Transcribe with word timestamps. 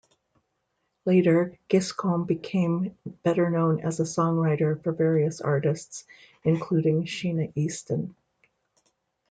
Later 1.05 1.59
Giscombe 1.69 2.25
became 2.25 2.97
better 3.21 3.51
known 3.51 3.81
as 3.81 3.99
a 3.99 4.03
songwriter 4.03 4.81
for 4.83 4.91
various 4.91 5.41
artists, 5.41 6.05
including 6.43 7.03
Sheena 7.05 7.51
Easton. 7.53 8.15